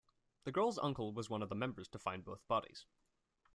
[0.45, 2.87] The girls' uncle was one of the members to find both bodies.